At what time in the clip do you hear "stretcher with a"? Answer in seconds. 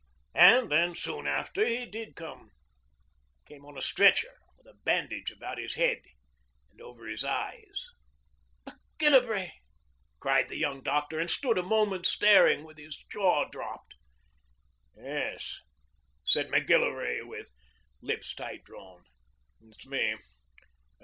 3.83-4.73